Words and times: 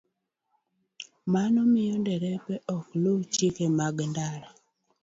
Mano 1.33 1.59
miyo 1.71 1.95
derepe 2.05 2.55
ok 2.75 2.85
luw 3.03 3.19
chike 3.33 3.65
mag 3.79 3.95
ndara. 4.09 4.49